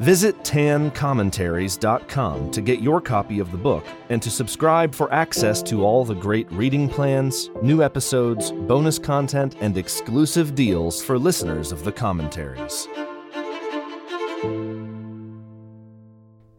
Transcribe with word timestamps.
Visit 0.00 0.42
tancommentaries.com 0.42 2.50
to 2.50 2.60
get 2.60 2.80
your 2.80 3.00
copy 3.00 3.38
of 3.38 3.52
the 3.52 3.58
book 3.58 3.84
and 4.08 4.20
to 4.22 4.30
subscribe 4.30 4.94
for 4.94 5.12
access 5.12 5.62
to 5.64 5.84
all 5.84 6.04
the 6.04 6.14
great 6.14 6.50
reading 6.50 6.88
plans, 6.88 7.50
new 7.62 7.82
episodes, 7.82 8.52
bonus 8.52 8.98
content, 8.98 9.56
and 9.60 9.76
exclusive 9.76 10.54
deals 10.54 11.04
for 11.04 11.18
listeners 11.18 11.72
of 11.72 11.84
the 11.84 11.92
commentaries. 11.92 12.88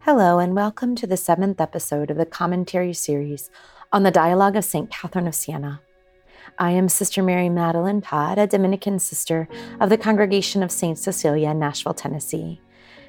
Hello, 0.00 0.38
and 0.38 0.54
welcome 0.54 0.94
to 0.94 1.06
the 1.06 1.16
seventh 1.16 1.60
episode 1.60 2.10
of 2.10 2.16
the 2.16 2.26
commentary 2.26 2.94
series 2.94 3.50
on 3.92 4.04
the 4.04 4.10
Dialogue 4.10 4.54
of 4.54 4.64
St. 4.64 4.90
Catherine 4.90 5.26
of 5.26 5.34
Siena. 5.34 5.80
I 6.58 6.70
am 6.70 6.88
Sister 6.88 7.22
Mary 7.22 7.48
Madeline 7.48 8.00
Todd, 8.00 8.38
a 8.38 8.46
Dominican 8.46 9.00
sister 9.00 9.48
of 9.80 9.90
the 9.90 9.98
Congregation 9.98 10.62
of 10.62 10.70
St. 10.70 10.96
Cecilia 10.96 11.50
in 11.50 11.58
Nashville, 11.58 11.94
Tennessee. 11.94 12.60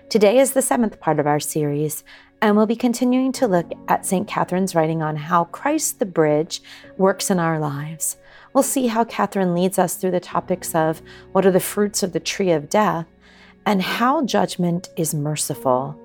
Today 0.08 0.38
is 0.38 0.54
the 0.54 0.62
seventh 0.62 1.00
part 1.00 1.20
of 1.20 1.26
our 1.26 1.40
series, 1.40 2.04
and 2.40 2.56
we'll 2.56 2.68
be 2.68 2.76
continuing 2.76 3.32
to 3.34 3.48
look 3.48 3.72
at 3.88 4.06
St. 4.06 4.28
Catherine's 4.28 4.76
writing 4.76 5.02
on 5.02 5.16
how 5.16 5.46
Christ 5.46 5.98
the 5.98 6.06
Bridge 6.06 6.62
works 6.96 7.32
in 7.32 7.40
our 7.40 7.58
lives. 7.58 8.16
We'll 8.54 8.64
see 8.64 8.86
how 8.86 9.04
Catherine 9.04 9.56
leads 9.56 9.80
us 9.80 9.96
through 9.96 10.12
the 10.12 10.20
topics 10.20 10.76
of 10.76 11.02
what 11.32 11.44
are 11.44 11.52
the 11.52 11.60
fruits 11.60 12.04
of 12.04 12.14
the 12.14 12.20
tree 12.20 12.52
of 12.52 12.70
death 12.70 13.08
and 13.66 13.82
how 13.82 14.24
judgment 14.24 14.90
is 14.96 15.16
merciful, 15.16 16.00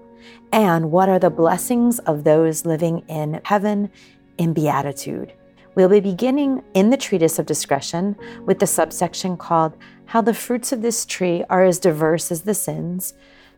and 0.51 0.91
what 0.91 1.11
are 1.11 1.19
the 1.19 1.29
blessings 1.29 1.99
of 2.01 2.25
those 2.25 2.65
living 2.65 3.05
in 3.07 3.43
heaven 3.45 3.91
in 4.39 4.55
beatitude. 4.55 5.35
We'll 5.75 5.91
be 5.91 6.01
beginning 6.01 6.65
in 6.73 6.89
the 6.89 6.97
Treatise 6.97 7.39
of 7.39 7.45
Discretion 7.45 8.17
with 8.47 8.61
the 8.61 8.67
subsection 8.67 9.37
called 9.37 9.77
How 10.07 10.23
the 10.23 10.35
Fruits 10.35 10.73
of 10.73 10.81
This 10.81 11.05
Tree 11.05 11.45
Are 11.51 11.63
as 11.63 11.79
Diverse 11.79 12.33
as 12.33 12.43
the 12.43 12.55
Sins 12.55 13.13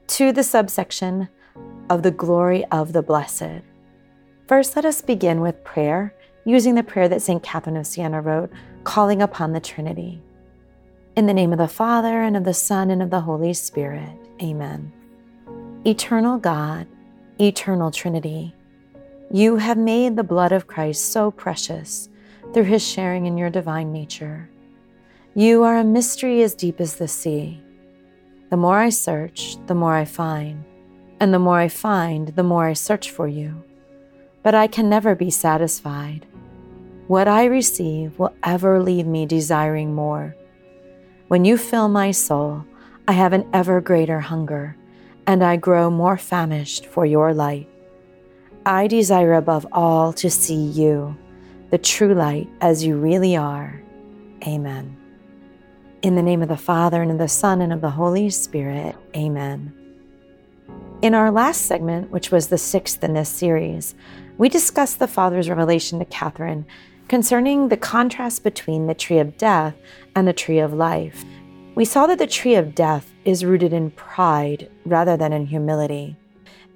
to 0.08 0.32
the 0.32 0.42
subsection 0.42 1.28
of 1.90 2.02
the 2.02 2.10
glory 2.10 2.64
of 2.66 2.92
the 2.92 3.02
blessed. 3.02 3.62
First, 4.46 4.76
let 4.76 4.84
us 4.84 5.00
begin 5.00 5.40
with 5.40 5.64
prayer, 5.64 6.14
using 6.44 6.74
the 6.74 6.82
prayer 6.82 7.08
that 7.08 7.22
St. 7.22 7.42
Catherine 7.42 7.76
of 7.76 7.86
Siena 7.86 8.20
wrote, 8.20 8.50
calling 8.84 9.22
upon 9.22 9.52
the 9.52 9.60
Trinity. 9.60 10.20
In 11.16 11.26
the 11.26 11.34
name 11.34 11.52
of 11.52 11.58
the 11.58 11.68
Father, 11.68 12.22
and 12.22 12.36
of 12.36 12.44
the 12.44 12.54
Son, 12.54 12.90
and 12.90 13.02
of 13.02 13.10
the 13.10 13.20
Holy 13.20 13.54
Spirit. 13.54 14.10
Amen. 14.42 14.92
Eternal 15.86 16.38
God, 16.38 16.86
eternal 17.40 17.90
Trinity, 17.90 18.54
you 19.30 19.56
have 19.56 19.78
made 19.78 20.16
the 20.16 20.24
blood 20.24 20.52
of 20.52 20.66
Christ 20.66 21.12
so 21.12 21.30
precious 21.30 22.08
through 22.52 22.64
his 22.64 22.86
sharing 22.86 23.26
in 23.26 23.38
your 23.38 23.50
divine 23.50 23.92
nature. 23.92 24.50
You 25.34 25.62
are 25.62 25.78
a 25.78 25.84
mystery 25.84 26.42
as 26.42 26.54
deep 26.54 26.80
as 26.80 26.96
the 26.96 27.08
sea. 27.08 27.62
The 28.52 28.58
more 28.58 28.80
I 28.80 28.90
search, 28.90 29.56
the 29.66 29.74
more 29.74 29.94
I 29.94 30.04
find, 30.04 30.62
and 31.18 31.32
the 31.32 31.38
more 31.38 31.58
I 31.58 31.68
find, 31.68 32.28
the 32.28 32.42
more 32.42 32.66
I 32.66 32.74
search 32.74 33.10
for 33.10 33.26
you. 33.26 33.64
But 34.42 34.54
I 34.54 34.66
can 34.66 34.90
never 34.90 35.14
be 35.14 35.30
satisfied. 35.30 36.26
What 37.06 37.28
I 37.28 37.46
receive 37.46 38.18
will 38.18 38.34
ever 38.42 38.82
leave 38.82 39.06
me 39.06 39.24
desiring 39.24 39.94
more. 39.94 40.36
When 41.28 41.46
you 41.46 41.56
fill 41.56 41.88
my 41.88 42.10
soul, 42.10 42.66
I 43.08 43.12
have 43.12 43.32
an 43.32 43.48
ever 43.54 43.80
greater 43.80 44.20
hunger, 44.20 44.76
and 45.26 45.42
I 45.42 45.56
grow 45.56 45.88
more 45.88 46.18
famished 46.18 46.84
for 46.84 47.06
your 47.06 47.32
light. 47.32 47.70
I 48.66 48.86
desire 48.86 49.32
above 49.32 49.66
all 49.72 50.12
to 50.12 50.28
see 50.28 50.62
you, 50.62 51.16
the 51.70 51.78
true 51.78 52.12
light, 52.12 52.50
as 52.60 52.84
you 52.84 52.98
really 52.98 53.34
are. 53.34 53.82
Amen. 54.46 55.01
In 56.02 56.16
the 56.16 56.22
name 56.22 56.42
of 56.42 56.48
the 56.48 56.56
Father, 56.56 57.00
and 57.00 57.12
of 57.12 57.18
the 57.18 57.28
Son, 57.28 57.62
and 57.62 57.72
of 57.72 57.80
the 57.80 57.90
Holy 57.90 58.28
Spirit. 58.28 58.96
Amen. 59.14 59.72
In 61.00 61.14
our 61.14 61.30
last 61.30 61.66
segment, 61.66 62.10
which 62.10 62.32
was 62.32 62.48
the 62.48 62.58
sixth 62.58 63.04
in 63.04 63.14
this 63.14 63.28
series, 63.28 63.94
we 64.36 64.48
discussed 64.48 64.98
the 64.98 65.06
Father's 65.06 65.48
revelation 65.48 66.00
to 66.00 66.04
Catherine 66.06 66.66
concerning 67.06 67.68
the 67.68 67.76
contrast 67.76 68.42
between 68.42 68.88
the 68.88 68.94
tree 68.94 69.20
of 69.20 69.38
death 69.38 69.76
and 70.16 70.26
the 70.26 70.32
tree 70.32 70.58
of 70.58 70.72
life. 70.72 71.24
We 71.76 71.84
saw 71.84 72.08
that 72.08 72.18
the 72.18 72.26
tree 72.26 72.56
of 72.56 72.74
death 72.74 73.12
is 73.24 73.44
rooted 73.44 73.72
in 73.72 73.92
pride 73.92 74.68
rather 74.84 75.16
than 75.16 75.32
in 75.32 75.46
humility. 75.46 76.16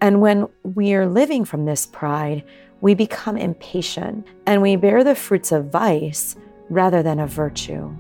And 0.00 0.20
when 0.20 0.46
we 0.62 0.94
are 0.94 1.08
living 1.08 1.44
from 1.44 1.64
this 1.64 1.84
pride, 1.84 2.44
we 2.80 2.94
become 2.94 3.36
impatient 3.36 4.24
and 4.46 4.62
we 4.62 4.76
bear 4.76 5.02
the 5.02 5.16
fruits 5.16 5.50
of 5.50 5.72
vice 5.72 6.36
rather 6.70 7.02
than 7.02 7.18
of 7.18 7.30
virtue. 7.30 7.92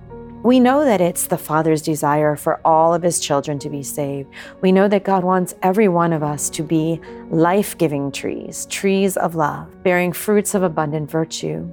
We 0.46 0.60
know 0.60 0.84
that 0.84 1.00
it's 1.00 1.26
the 1.26 1.36
Father's 1.36 1.82
desire 1.82 2.36
for 2.36 2.60
all 2.64 2.94
of 2.94 3.02
His 3.02 3.18
children 3.18 3.58
to 3.58 3.68
be 3.68 3.82
saved. 3.82 4.28
We 4.60 4.70
know 4.70 4.86
that 4.86 5.02
God 5.02 5.24
wants 5.24 5.56
every 5.60 5.88
one 5.88 6.12
of 6.12 6.22
us 6.22 6.48
to 6.50 6.62
be 6.62 7.00
life 7.30 7.76
giving 7.76 8.12
trees, 8.12 8.66
trees 8.66 9.16
of 9.16 9.34
love, 9.34 9.82
bearing 9.82 10.12
fruits 10.12 10.54
of 10.54 10.62
abundant 10.62 11.10
virtue. 11.10 11.68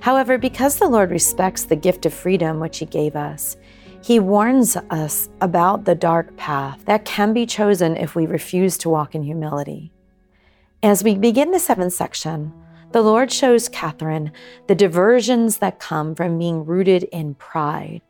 However, 0.00 0.36
because 0.36 0.80
the 0.80 0.88
Lord 0.88 1.12
respects 1.12 1.62
the 1.62 1.76
gift 1.76 2.06
of 2.06 2.12
freedom 2.12 2.58
which 2.58 2.78
He 2.78 2.86
gave 2.86 3.14
us, 3.14 3.56
He 4.02 4.18
warns 4.18 4.76
us 4.90 5.28
about 5.40 5.84
the 5.84 5.94
dark 5.94 6.36
path 6.36 6.84
that 6.86 7.04
can 7.04 7.32
be 7.32 7.46
chosen 7.46 7.96
if 7.96 8.16
we 8.16 8.26
refuse 8.26 8.78
to 8.78 8.90
walk 8.90 9.14
in 9.14 9.22
humility. 9.22 9.92
As 10.82 11.04
we 11.04 11.14
begin 11.14 11.52
the 11.52 11.60
seventh 11.60 11.92
section, 11.92 12.52
the 12.92 13.02
Lord 13.02 13.30
shows 13.30 13.68
Catherine 13.68 14.32
the 14.66 14.74
diversions 14.74 15.58
that 15.58 15.78
come 15.78 16.14
from 16.14 16.38
being 16.38 16.64
rooted 16.64 17.04
in 17.04 17.34
pride. 17.34 18.02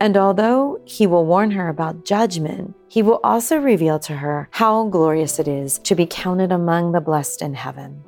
And 0.00 0.16
although 0.16 0.80
he 0.84 1.06
will 1.06 1.26
warn 1.26 1.50
her 1.52 1.68
about 1.68 2.04
judgment, 2.04 2.74
he 2.88 3.02
will 3.02 3.20
also 3.22 3.58
reveal 3.58 3.98
to 4.00 4.16
her 4.16 4.48
how 4.52 4.88
glorious 4.88 5.38
it 5.38 5.48
is 5.48 5.78
to 5.80 5.94
be 5.94 6.06
counted 6.06 6.52
among 6.52 6.92
the 6.92 7.00
blessed 7.00 7.42
in 7.42 7.54
heaven. 7.54 8.02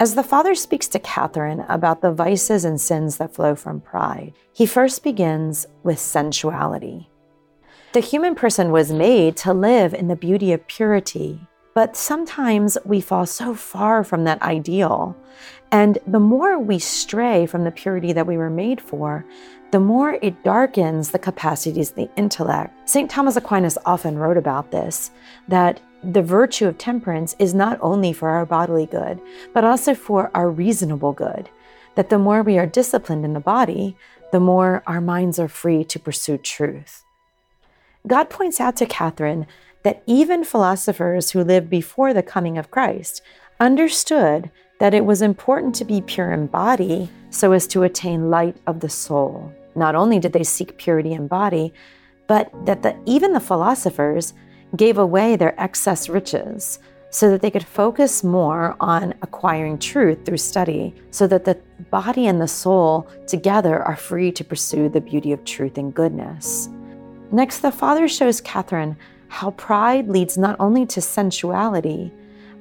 As 0.00 0.14
the 0.14 0.22
Father 0.22 0.54
speaks 0.54 0.86
to 0.88 1.00
Catherine 1.00 1.64
about 1.68 2.02
the 2.02 2.12
vices 2.12 2.64
and 2.64 2.80
sins 2.80 3.16
that 3.16 3.34
flow 3.34 3.56
from 3.56 3.80
pride, 3.80 4.32
he 4.52 4.64
first 4.64 5.02
begins 5.02 5.66
with 5.82 5.98
sensuality. 5.98 7.08
The 7.94 8.00
human 8.00 8.36
person 8.36 8.70
was 8.70 8.92
made 8.92 9.36
to 9.38 9.52
live 9.52 9.94
in 9.94 10.06
the 10.06 10.14
beauty 10.14 10.52
of 10.52 10.66
purity 10.68 11.47
but 11.78 11.96
sometimes 11.96 12.76
we 12.84 13.00
fall 13.00 13.24
so 13.24 13.54
far 13.54 14.02
from 14.02 14.24
that 14.24 14.42
ideal. 14.42 15.16
And 15.70 15.96
the 16.08 16.18
more 16.18 16.58
we 16.58 16.80
stray 16.80 17.46
from 17.46 17.62
the 17.62 17.70
purity 17.70 18.12
that 18.14 18.26
we 18.26 18.36
were 18.36 18.50
made 18.50 18.80
for, 18.80 19.24
the 19.70 19.78
more 19.78 20.18
it 20.20 20.42
darkens 20.42 21.12
the 21.12 21.20
capacities 21.20 21.90
of 21.90 21.94
the 21.94 22.10
intellect. 22.16 22.74
St. 22.90 23.08
Thomas 23.08 23.36
Aquinas 23.36 23.78
often 23.86 24.18
wrote 24.18 24.36
about 24.36 24.72
this 24.72 25.12
that 25.46 25.78
the 26.02 26.20
virtue 26.20 26.66
of 26.66 26.78
temperance 26.78 27.36
is 27.38 27.54
not 27.54 27.78
only 27.80 28.12
for 28.12 28.28
our 28.28 28.44
bodily 28.44 28.86
good, 28.86 29.20
but 29.54 29.62
also 29.62 29.94
for 29.94 30.32
our 30.34 30.50
reasonable 30.50 31.12
good. 31.12 31.48
That 31.94 32.10
the 32.10 32.18
more 32.18 32.42
we 32.42 32.58
are 32.58 32.66
disciplined 32.66 33.24
in 33.24 33.34
the 33.34 33.48
body, 33.54 33.96
the 34.32 34.40
more 34.40 34.82
our 34.88 35.00
minds 35.00 35.38
are 35.38 35.46
free 35.46 35.84
to 35.84 36.00
pursue 36.00 36.38
truth. 36.38 37.04
God 38.04 38.30
points 38.30 38.58
out 38.58 38.74
to 38.78 38.86
Catherine 38.86 39.46
that 39.82 40.02
even 40.06 40.44
philosophers 40.44 41.30
who 41.30 41.44
lived 41.44 41.70
before 41.70 42.12
the 42.12 42.22
coming 42.22 42.58
of 42.58 42.70
Christ 42.70 43.22
understood 43.60 44.50
that 44.80 44.94
it 44.94 45.04
was 45.04 45.22
important 45.22 45.74
to 45.76 45.84
be 45.84 46.00
pure 46.00 46.32
in 46.32 46.46
body 46.46 47.10
so 47.30 47.52
as 47.52 47.66
to 47.68 47.82
attain 47.82 48.30
light 48.30 48.56
of 48.66 48.80
the 48.80 48.88
soul. 48.88 49.52
Not 49.74 49.94
only 49.94 50.18
did 50.18 50.32
they 50.32 50.44
seek 50.44 50.78
purity 50.78 51.12
in 51.12 51.28
body, 51.28 51.72
but 52.26 52.50
that 52.66 52.82
the, 52.82 52.96
even 53.06 53.32
the 53.32 53.40
philosophers 53.40 54.34
gave 54.76 54.98
away 54.98 55.36
their 55.36 55.58
excess 55.60 56.08
riches 56.08 56.78
so 57.10 57.30
that 57.30 57.40
they 57.40 57.50
could 57.50 57.64
focus 57.64 58.22
more 58.22 58.76
on 58.80 59.14
acquiring 59.22 59.78
truth 59.78 60.24
through 60.24 60.36
study, 60.36 60.94
so 61.10 61.26
that 61.26 61.44
the 61.44 61.58
body 61.90 62.26
and 62.26 62.40
the 62.40 62.48
soul 62.48 63.08
together 63.26 63.82
are 63.82 63.96
free 63.96 64.30
to 64.30 64.44
pursue 64.44 64.90
the 64.90 65.00
beauty 65.00 65.32
of 65.32 65.42
truth 65.44 65.78
and 65.78 65.94
goodness. 65.94 66.68
Next, 67.32 67.60
the 67.60 67.72
Father 67.72 68.08
shows 68.08 68.42
Catherine 68.42 68.96
how 69.28 69.50
pride 69.52 70.08
leads 70.08 70.36
not 70.36 70.56
only 70.58 70.84
to 70.86 71.00
sensuality, 71.00 72.10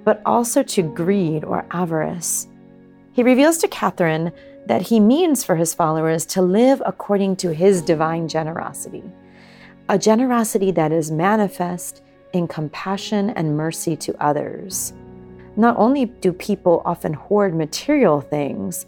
but 0.03 0.21
also 0.25 0.63
to 0.63 0.83
greed 0.83 1.43
or 1.43 1.65
avarice. 1.71 2.47
He 3.11 3.23
reveals 3.23 3.57
to 3.59 3.67
Catherine 3.67 4.31
that 4.67 4.81
he 4.81 4.99
means 4.99 5.43
for 5.43 5.55
his 5.55 5.73
followers 5.73 6.25
to 6.27 6.41
live 6.41 6.81
according 6.85 7.37
to 7.37 7.53
his 7.53 7.81
divine 7.81 8.27
generosity, 8.27 9.03
a 9.89 9.97
generosity 9.97 10.71
that 10.71 10.91
is 10.91 11.09
manifest 11.09 12.03
in 12.33 12.47
compassion 12.47 13.31
and 13.31 13.55
mercy 13.57 13.95
to 13.95 14.13
others. 14.23 14.93
not 15.57 15.75
only 15.77 16.05
do 16.05 16.31
people 16.31 16.81
often 16.85 17.13
hoard 17.13 17.55
material 17.55 18.21
things, 18.21 18.85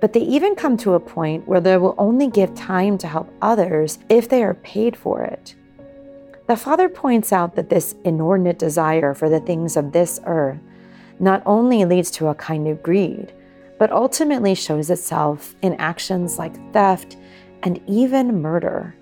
but 0.00 0.12
they 0.12 0.20
even 0.20 0.54
come 0.54 0.76
to 0.76 0.94
a 0.94 1.00
point 1.00 1.46
where 1.46 1.60
they 1.60 1.76
will 1.76 1.94
only 1.98 2.28
give 2.28 2.54
time 2.54 2.96
to 2.98 3.06
help 3.06 3.28
others 3.42 3.98
if 4.08 4.28
they 4.28 4.42
are 4.42 4.54
paid 4.54 4.96
for 4.96 5.22
it. 5.22 5.54
The 6.52 6.58
Father 6.58 6.90
points 6.90 7.32
out 7.32 7.54
that 7.54 7.70
this 7.70 7.94
inordinate 8.04 8.58
desire 8.58 9.14
for 9.14 9.30
the 9.30 9.40
things 9.40 9.74
of 9.74 9.90
this 9.90 10.20
earth 10.26 10.58
not 11.18 11.42
only 11.46 11.86
leads 11.86 12.10
to 12.10 12.28
a 12.28 12.34
kind 12.34 12.68
of 12.68 12.82
greed, 12.82 13.32
but 13.78 13.90
ultimately 13.90 14.54
shows 14.54 14.90
itself 14.90 15.54
in 15.62 15.72
actions 15.76 16.38
like 16.38 16.74
theft 16.74 17.16
and 17.62 17.80
even 17.86 18.42
murder. 18.42 18.94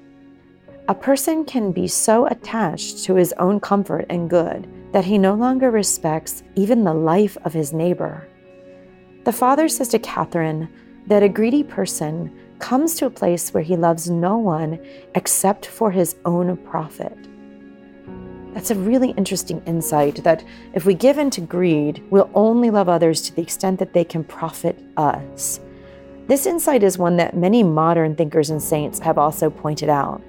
A 0.86 0.94
person 0.94 1.44
can 1.44 1.72
be 1.72 1.88
so 1.88 2.28
attached 2.28 3.02
to 3.02 3.16
his 3.16 3.32
own 3.32 3.58
comfort 3.58 4.06
and 4.08 4.30
good 4.30 4.68
that 4.92 5.06
he 5.06 5.18
no 5.18 5.34
longer 5.34 5.72
respects 5.72 6.44
even 6.54 6.84
the 6.84 6.94
life 6.94 7.36
of 7.44 7.52
his 7.52 7.72
neighbor. 7.72 8.28
The 9.24 9.32
father 9.32 9.68
says 9.68 9.88
to 9.88 9.98
Catherine 9.98 10.68
that 11.08 11.24
a 11.24 11.28
greedy 11.28 11.64
person 11.64 12.30
comes 12.60 12.94
to 12.94 13.06
a 13.06 13.10
place 13.10 13.52
where 13.52 13.64
he 13.64 13.74
loves 13.74 14.08
no 14.08 14.38
one 14.38 14.78
except 15.16 15.66
for 15.66 15.90
his 15.90 16.14
own 16.24 16.56
profit. 16.58 17.26
That's 18.52 18.72
a 18.72 18.74
really 18.74 19.10
interesting 19.12 19.62
insight 19.64 20.24
that 20.24 20.44
if 20.74 20.84
we 20.84 20.94
give 20.94 21.18
in 21.18 21.30
to 21.30 21.40
greed, 21.40 22.02
we'll 22.10 22.30
only 22.34 22.70
love 22.70 22.88
others 22.88 23.22
to 23.22 23.34
the 23.34 23.42
extent 23.42 23.78
that 23.78 23.92
they 23.92 24.04
can 24.04 24.24
profit 24.24 24.78
us. 24.96 25.60
This 26.26 26.46
insight 26.46 26.82
is 26.82 26.98
one 26.98 27.16
that 27.16 27.36
many 27.36 27.62
modern 27.62 28.16
thinkers 28.16 28.50
and 28.50 28.60
saints 28.60 28.98
have 28.98 29.18
also 29.18 29.50
pointed 29.50 29.88
out. 29.88 30.20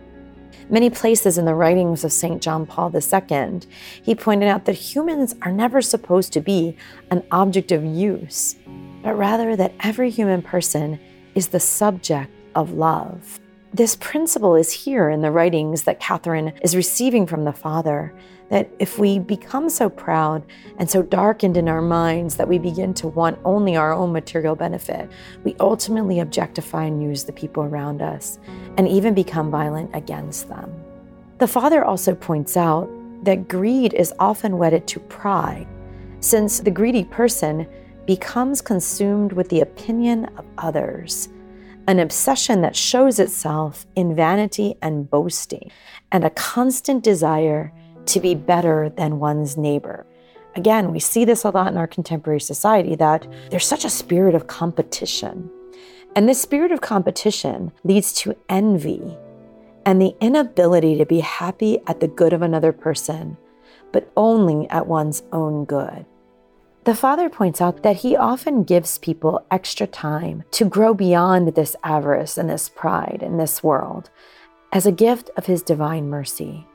Many 0.70 0.90
places 0.90 1.38
in 1.38 1.46
the 1.46 1.56
writings 1.56 2.06
of 2.06 2.14
St. 2.14 2.42
John 2.42 2.66
Paul 2.66 2.96
II, 2.96 3.60
he 4.02 4.16
pointed 4.16 4.48
out 4.48 4.66
that 4.66 4.74
humans 4.74 5.36
are 5.42 5.52
never 5.52 5.82
supposed 5.82 6.32
to 6.34 6.42
be 6.42 6.78
an 7.10 7.24
object 7.32 7.74
of 7.74 7.84
use, 7.84 8.56
but 9.04 9.18
rather 9.18 9.56
that 9.56 9.74
every 9.82 10.10
human 10.10 10.42
person 10.42 10.98
is 11.36 11.50
the 11.50 11.60
subject 11.60 12.32
of 12.56 12.72
love. 12.72 13.41
This 13.74 13.96
principle 13.96 14.56
is 14.56 14.70
here 14.70 15.10
in 15.10 15.22
the 15.22 15.32
writings 15.32 15.84
that 15.84 16.02
Catherine 16.02 16.52
is 16.62 16.76
receiving 16.76 17.26
from 17.26 17.46
the 17.46 17.54
Father. 17.54 18.14
That 18.50 18.70
if 18.80 19.00
we 19.00 19.18
become 19.18 19.70
so 19.70 19.90
proud 19.90 20.44
and 20.78 20.90
so 20.90 21.02
darkened 21.02 21.56
in 21.56 21.70
our 21.70 21.82
minds 21.82 22.36
that 22.36 22.50
we 22.50 22.60
begin 22.60 22.94
to 22.96 23.08
want 23.08 23.40
only 23.46 23.78
our 23.78 23.94
own 23.94 24.12
material 24.12 24.58
benefit, 24.58 25.10
we 25.46 25.56
ultimately 25.62 26.20
objectify 26.20 26.84
and 26.84 27.02
use 27.02 27.24
the 27.24 27.32
people 27.32 27.64
around 27.64 28.02
us 28.02 28.40
and 28.76 28.90
even 28.90 29.14
become 29.14 29.50
violent 29.50 29.90
against 29.96 30.50
them. 30.50 30.70
The 31.38 31.48
Father 31.48 31.86
also 31.86 32.14
points 32.14 32.58
out 32.58 32.90
that 33.24 33.48
greed 33.48 33.94
is 33.94 34.14
often 34.20 34.58
wedded 34.58 34.86
to 34.88 35.00
pride, 35.00 35.68
since 36.20 36.60
the 36.60 36.72
greedy 36.72 37.06
person 37.06 37.66
becomes 38.06 38.62
consumed 38.62 39.32
with 39.32 39.48
the 39.48 39.62
opinion 39.62 40.26
of 40.36 40.44
others 40.58 41.30
an 41.88 42.00
obsession 42.00 42.62
that 42.62 42.76
shows 42.76 43.20
itself 43.20 43.86
in 43.96 44.16
vanity 44.16 44.76
and 44.82 45.10
boasting, 45.10 45.72
and 46.12 46.24
a 46.24 46.30
constant 46.32 47.04
desire 47.04 47.74
to 48.06 48.20
be 48.20 48.36
better 48.36 48.90
than 48.98 49.20
one's 49.20 49.58
neighbor. 49.58 50.06
Again, 50.56 50.92
we 50.92 51.00
see 51.00 51.24
this 51.26 51.44
a 51.44 51.50
lot 51.50 51.72
in 51.72 51.78
our 51.78 51.88
contemporary 51.88 52.42
society 52.42 52.96
that 52.96 53.26
there's 53.50 53.66
such 53.66 53.86
a 53.86 53.90
spirit 53.90 54.36
of 54.36 54.48
competition. 54.48 55.50
And 56.16 56.28
this 56.28 56.42
spirit 56.42 56.72
of 56.72 56.82
competition 56.82 57.72
leads 57.84 58.12
to 58.14 58.36
envy 58.50 59.18
and 59.86 60.02
the 60.02 60.16
inability 60.20 60.98
to 60.98 61.06
be 61.06 61.22
happy 61.22 61.80
at 61.88 62.00
the 62.00 62.08
good 62.08 62.34
of 62.34 62.42
another 62.42 62.72
person, 62.72 63.38
but 63.92 64.12
only 64.18 64.70
at 64.70 64.88
one's 64.88 65.24
own 65.32 65.66
good. 65.66 66.06
The 66.84 66.96
father 66.96 67.30
points 67.30 67.62
out 67.62 67.84
that 67.84 67.98
he 67.98 68.16
often 68.16 68.64
gives 68.64 68.98
people 68.98 69.46
extra 69.52 69.86
time 69.86 70.44
to 70.52 70.66
grow 70.66 70.96
beyond 70.96 71.50
this 71.50 71.76
avarice 71.84 72.40
and 72.40 72.50
this 72.50 72.70
pride 72.70 73.20
in 73.22 73.38
this 73.38 73.62
world 73.62 74.10
as 74.74 74.88
a 74.88 74.92
gift 74.92 75.30
of 75.38 75.46
his 75.46 75.62
divine 75.62 76.10
mercy. 76.10 76.66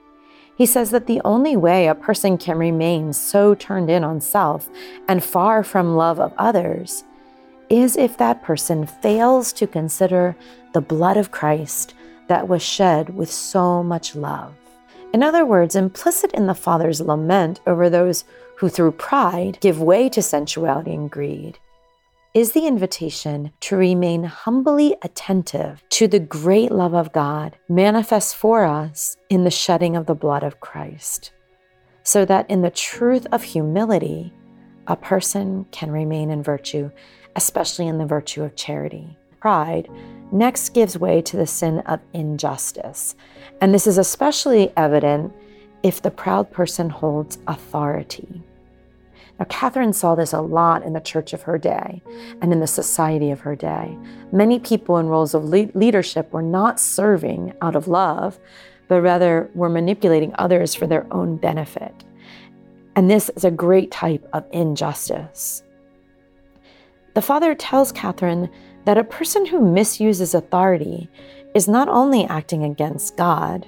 He 0.56 0.64
says 0.64 0.92
that 0.92 1.08
the 1.08 1.20
only 1.24 1.56
way 1.56 1.88
a 1.88 1.94
person 1.94 2.38
can 2.38 2.56
remain 2.56 3.12
so 3.12 3.56
turned 3.56 3.90
in 3.90 4.04
on 4.04 4.20
self 4.20 4.68
and 5.08 5.24
far 5.24 5.64
from 5.64 5.96
love 5.96 6.20
of 6.20 6.32
others 6.38 7.02
is 7.68 7.96
if 7.96 8.16
that 8.16 8.44
person 8.44 8.86
fails 8.86 9.52
to 9.54 9.66
consider 9.66 10.36
the 10.72 10.80
blood 10.80 11.16
of 11.16 11.32
Christ 11.32 11.94
that 12.28 12.46
was 12.46 12.62
shed 12.62 13.14
with 13.16 13.30
so 13.30 13.82
much 13.82 14.14
love. 14.14 14.54
In 15.12 15.24
other 15.24 15.44
words, 15.44 15.74
implicit 15.74 16.32
in 16.32 16.46
the 16.46 16.54
Father's 16.54 17.00
lament 17.00 17.60
over 17.66 17.90
those 17.90 18.24
who 18.56 18.68
through 18.68 18.92
pride 18.92 19.58
give 19.60 19.80
way 19.80 20.08
to 20.08 20.22
sensuality 20.22 20.94
and 20.94 21.10
greed, 21.10 21.58
is 22.34 22.52
the 22.52 22.66
invitation 22.66 23.50
to 23.60 23.76
remain 23.76 24.22
humbly 24.24 24.94
attentive 25.02 25.82
to 25.88 26.06
the 26.06 26.20
great 26.20 26.70
love 26.70 26.94
of 26.94 27.12
God 27.12 27.56
manifest 27.68 28.36
for 28.36 28.64
us 28.64 29.16
in 29.30 29.44
the 29.44 29.50
shedding 29.50 29.96
of 29.96 30.04
the 30.04 30.14
blood 30.14 30.42
of 30.42 30.60
Christ, 30.60 31.32
so 32.02 32.26
that 32.26 32.50
in 32.50 32.60
the 32.60 32.70
truth 32.70 33.26
of 33.32 33.42
humility, 33.42 34.34
a 34.86 34.96
person 34.96 35.64
can 35.72 35.90
remain 35.90 36.30
in 36.30 36.42
virtue, 36.42 36.90
especially 37.36 37.86
in 37.86 37.98
the 37.98 38.04
virtue 38.04 38.42
of 38.42 38.54
charity. 38.54 39.16
Pride 39.40 39.88
next 40.30 40.74
gives 40.74 40.98
way 40.98 41.22
to 41.22 41.36
the 41.36 41.46
sin 41.46 41.80
of 41.80 42.00
injustice, 42.12 43.14
and 43.60 43.72
this 43.72 43.86
is 43.86 43.96
especially 43.96 44.72
evident 44.76 45.32
if 45.82 46.02
the 46.02 46.10
proud 46.10 46.50
person 46.50 46.90
holds 46.90 47.38
authority. 47.46 48.42
Now, 49.38 49.46
Catherine 49.48 49.92
saw 49.92 50.14
this 50.14 50.32
a 50.32 50.40
lot 50.40 50.82
in 50.82 50.94
the 50.94 51.00
church 51.00 51.32
of 51.32 51.42
her 51.42 51.58
day 51.58 52.02
and 52.40 52.52
in 52.52 52.60
the 52.60 52.66
society 52.66 53.30
of 53.30 53.40
her 53.40 53.54
day. 53.54 53.96
Many 54.32 54.58
people 54.58 54.96
in 54.96 55.08
roles 55.08 55.34
of 55.34 55.44
le- 55.44 55.68
leadership 55.74 56.32
were 56.32 56.42
not 56.42 56.80
serving 56.80 57.52
out 57.60 57.76
of 57.76 57.86
love, 57.86 58.38
but 58.88 59.02
rather 59.02 59.50
were 59.54 59.68
manipulating 59.68 60.32
others 60.38 60.74
for 60.74 60.86
their 60.86 61.06
own 61.12 61.36
benefit. 61.36 62.04
And 62.94 63.10
this 63.10 63.28
is 63.36 63.44
a 63.44 63.50
great 63.50 63.90
type 63.90 64.26
of 64.32 64.44
injustice. 64.52 65.62
The 67.12 67.22
father 67.22 67.54
tells 67.54 67.92
Catherine 67.92 68.48
that 68.86 68.98
a 68.98 69.04
person 69.04 69.44
who 69.44 69.60
misuses 69.60 70.32
authority 70.32 71.10
is 71.54 71.68
not 71.68 71.88
only 71.88 72.24
acting 72.24 72.64
against 72.64 73.16
God, 73.16 73.66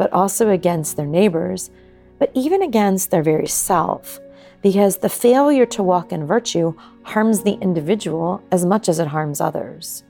but 0.00 0.10
also 0.14 0.48
against 0.48 0.96
their 0.96 1.04
neighbors, 1.04 1.70
but 2.18 2.30
even 2.32 2.62
against 2.62 3.10
their 3.10 3.22
very 3.22 3.46
self, 3.46 4.18
because 4.62 4.96
the 4.96 5.10
failure 5.10 5.66
to 5.66 5.82
walk 5.82 6.10
in 6.10 6.26
virtue 6.26 6.72
harms 7.02 7.42
the 7.42 7.58
individual 7.60 8.42
as 8.50 8.64
much 8.64 8.88
as 8.88 8.98
it 8.98 9.08
harms 9.08 9.42
others. 9.42 10.02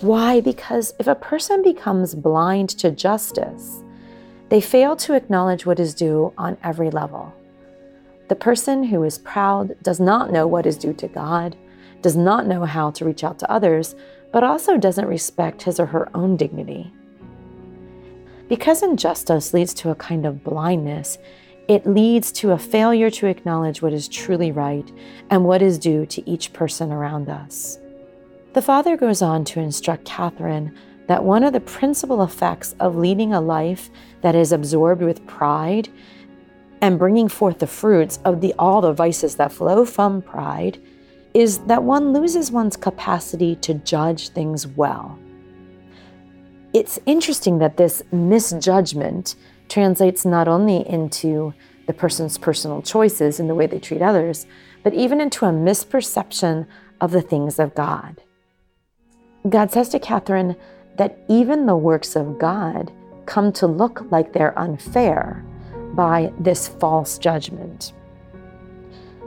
Why? 0.00 0.40
Because 0.40 0.94
if 0.98 1.06
a 1.06 1.14
person 1.14 1.62
becomes 1.62 2.16
blind 2.16 2.70
to 2.70 2.90
justice, 2.90 3.84
they 4.48 4.60
fail 4.60 4.96
to 4.96 5.14
acknowledge 5.14 5.64
what 5.64 5.78
is 5.78 5.94
due 5.94 6.32
on 6.36 6.58
every 6.64 6.90
level. 6.90 7.32
The 8.26 8.34
person 8.34 8.82
who 8.82 9.04
is 9.04 9.18
proud 9.18 9.76
does 9.80 10.00
not 10.00 10.32
know 10.32 10.48
what 10.48 10.66
is 10.66 10.76
due 10.76 10.94
to 10.94 11.06
God, 11.06 11.56
does 12.02 12.16
not 12.16 12.48
know 12.48 12.64
how 12.64 12.90
to 12.90 13.04
reach 13.04 13.22
out 13.22 13.38
to 13.38 13.50
others, 13.50 13.94
but 14.32 14.42
also 14.42 14.76
doesn't 14.76 15.06
respect 15.06 15.62
his 15.62 15.78
or 15.78 15.86
her 15.86 16.10
own 16.16 16.36
dignity. 16.36 16.92
Because 18.48 18.82
injustice 18.82 19.52
leads 19.52 19.74
to 19.74 19.90
a 19.90 19.94
kind 19.94 20.24
of 20.24 20.42
blindness, 20.42 21.18
it 21.68 21.86
leads 21.86 22.32
to 22.32 22.52
a 22.52 22.58
failure 22.58 23.10
to 23.10 23.26
acknowledge 23.26 23.82
what 23.82 23.92
is 23.92 24.08
truly 24.08 24.50
right 24.52 24.90
and 25.28 25.44
what 25.44 25.60
is 25.60 25.78
due 25.78 26.06
to 26.06 26.28
each 26.28 26.54
person 26.54 26.90
around 26.90 27.28
us. 27.28 27.78
The 28.54 28.62
father 28.62 28.96
goes 28.96 29.20
on 29.20 29.44
to 29.46 29.60
instruct 29.60 30.06
Catherine 30.06 30.74
that 31.08 31.24
one 31.24 31.44
of 31.44 31.52
the 31.52 31.60
principal 31.60 32.22
effects 32.22 32.74
of 32.80 32.96
leading 32.96 33.34
a 33.34 33.40
life 33.40 33.90
that 34.22 34.34
is 34.34 34.52
absorbed 34.52 35.02
with 35.02 35.26
pride 35.26 35.90
and 36.80 36.98
bringing 36.98 37.28
forth 37.28 37.58
the 37.58 37.66
fruits 37.66 38.18
of 38.24 38.40
the, 38.40 38.54
all 38.58 38.80
the 38.80 38.92
vices 38.92 39.34
that 39.36 39.52
flow 39.52 39.84
from 39.84 40.22
pride 40.22 40.80
is 41.34 41.58
that 41.60 41.82
one 41.82 42.14
loses 42.14 42.50
one's 42.50 42.76
capacity 42.76 43.56
to 43.56 43.74
judge 43.74 44.30
things 44.30 44.66
well. 44.66 45.18
It's 46.72 46.98
interesting 47.06 47.58
that 47.58 47.76
this 47.76 48.02
misjudgment 48.12 49.36
translates 49.68 50.24
not 50.24 50.48
only 50.48 50.88
into 50.88 51.54
the 51.86 51.94
person's 51.94 52.36
personal 52.36 52.82
choices 52.82 53.40
and 53.40 53.48
the 53.48 53.54
way 53.54 53.66
they 53.66 53.78
treat 53.78 54.02
others, 54.02 54.46
but 54.82 54.94
even 54.94 55.20
into 55.20 55.46
a 55.46 55.50
misperception 55.50 56.66
of 57.00 57.10
the 57.10 57.22
things 57.22 57.58
of 57.58 57.74
God. 57.74 58.20
God 59.48 59.70
says 59.70 59.88
to 59.90 59.98
Catherine 59.98 60.56
that 60.96 61.18
even 61.28 61.66
the 61.66 61.76
works 61.76 62.16
of 62.16 62.38
God 62.38 62.92
come 63.24 63.52
to 63.52 63.66
look 63.66 64.04
like 64.10 64.32
they're 64.32 64.58
unfair 64.58 65.44
by 65.94 66.32
this 66.38 66.68
false 66.68 67.18
judgment. 67.18 67.92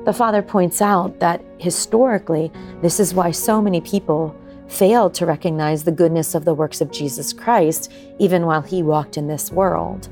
The 0.05 0.13
father 0.13 0.41
points 0.41 0.81
out 0.81 1.19
that 1.19 1.43
historically, 1.59 2.51
this 2.81 2.99
is 2.99 3.13
why 3.13 3.31
so 3.31 3.61
many 3.61 3.81
people 3.81 4.35
failed 4.71 5.13
to 5.15 5.25
recognize 5.25 5.83
the 5.83 5.91
goodness 5.91 6.33
of 6.33 6.45
the 6.45 6.53
works 6.53 6.81
of 6.81 6.91
Jesus 6.91 7.33
Christ 7.33 7.91
even 8.19 8.45
while 8.45 8.61
he 8.61 8.81
walked 8.81 9.17
in 9.17 9.27
this 9.27 9.51
world 9.51 10.09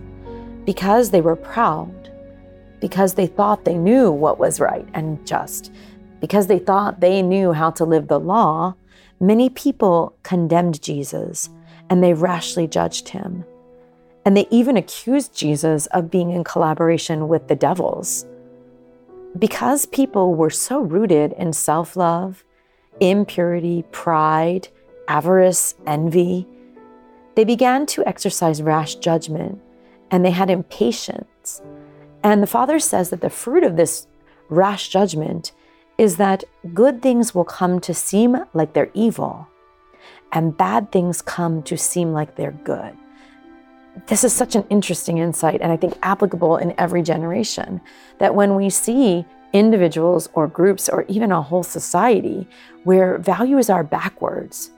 because 0.66 1.10
they 1.12 1.22
were 1.22 1.36
proud. 1.36 1.96
because 2.82 3.16
they 3.16 3.28
thought 3.28 3.66
they 3.66 3.78
knew 3.78 4.12
what 4.12 4.40
was 4.40 4.60
right 4.60 4.88
and 4.94 5.26
just, 5.28 5.72
because 6.22 6.48
they 6.48 6.60
thought 6.60 7.02
they 7.02 7.22
knew 7.22 7.52
how 7.52 7.70
to 7.72 7.84
live 7.86 8.08
the 8.08 8.20
law, 8.20 8.74
many 9.20 9.50
people 9.50 10.16
condemned 10.24 10.82
Jesus 10.82 11.50
and 11.90 12.04
they 12.04 12.14
rashly 12.14 12.68
judged 12.68 13.10
him. 13.10 13.44
And 14.26 14.38
they 14.38 14.48
even 14.52 14.78
accused 14.78 15.36
Jesus 15.36 15.88
of 15.88 16.12
being 16.12 16.32
in 16.32 16.44
collaboration 16.44 17.28
with 17.28 17.48
the 17.48 17.56
devils. 17.56 18.26
Because 19.38 19.86
people 19.88 20.36
were 20.36 20.50
so 20.50 20.80
rooted 20.82 21.34
in 21.34 21.52
self 21.54 21.96
love, 21.96 22.44
impurity, 23.00 23.84
pride, 23.92 24.68
avarice, 25.08 25.76
envy, 25.88 26.48
they 27.36 27.44
began 27.44 27.86
to 27.88 28.06
exercise 28.06 28.62
rash 28.62 28.96
judgment 28.96 29.62
and 30.12 30.26
they 30.26 30.32
had 30.32 30.50
impatience. 30.50 31.62
And 32.24 32.44
the 32.44 32.48
Father 32.48 32.80
says 32.80 33.10
that 33.12 33.22
the 33.22 33.30
fruit 33.30 33.64
of 33.64 33.78
this 33.78 34.08
rash 34.50 34.90
judgment 34.90 35.52
is 35.98 36.18
that 36.18 36.44
good 36.74 37.02
things 37.02 37.36
will 37.36 37.46
come 37.46 37.80
to 37.82 37.94
seem 37.94 38.38
like 38.54 38.74
they're 38.74 38.92
evil, 38.94 39.48
and 40.32 40.58
bad 40.58 40.92
things 40.92 41.22
come 41.22 41.62
to 41.64 41.78
seem 41.78 42.14
like 42.14 42.36
they're 42.36 42.60
good. 42.64 42.96
This 44.08 44.24
is 44.24 44.32
such 44.32 44.56
an 44.56 44.66
interesting 44.70 45.18
insight, 45.18 45.60
and 45.62 45.72
I 45.72 45.78
think 45.78 45.98
applicable 46.02 46.58
in 46.58 46.74
every 46.78 47.02
generation. 47.02 47.82
That 48.20 48.34
when 48.34 48.56
we 48.56 48.70
see 48.70 49.26
individuals 49.54 50.30
or 50.34 50.48
groups 50.48 50.90
or 50.90 51.04
even 51.08 51.32
a 51.32 51.42
whole 51.42 51.64
society 51.64 52.48
where 52.84 53.18
values 53.18 53.70
are 53.70 53.84
backwards, 53.84 54.72